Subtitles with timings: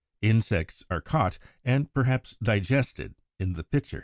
[0.23, 3.99] Insects are caught, and perhaps digested, in the pitcher.